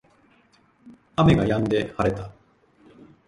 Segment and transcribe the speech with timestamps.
[1.15, 2.31] 雨が止んで晴れた